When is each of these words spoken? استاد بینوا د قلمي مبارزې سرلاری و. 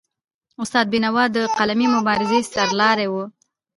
استاد 0.63 0.85
بینوا 0.93 1.23
د 1.35 1.37
قلمي 1.57 1.87
مبارزې 1.95 2.39
سرلاری 2.53 3.07
و. 3.09 3.15